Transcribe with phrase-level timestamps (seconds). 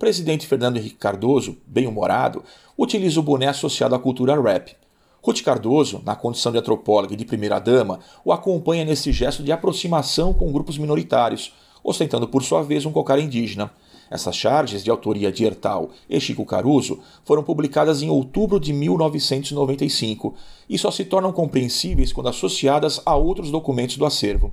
[0.00, 2.42] presidente Fernando Henrique Cardoso, bem-humorado,
[2.76, 4.74] utiliza o boné associado à cultura rap.
[5.22, 10.32] Ruth Cardoso, na condição de antropóloga e de primeira-dama, o acompanha nesse gesto de aproximação
[10.32, 11.52] com grupos minoritários,
[11.84, 13.70] ostentando por sua vez um cocar indígena.
[14.10, 20.34] Essas charges, de autoria de Hertal e Chico Caruso, foram publicadas em outubro de 1995
[20.66, 24.50] e só se tornam compreensíveis quando associadas a outros documentos do acervo.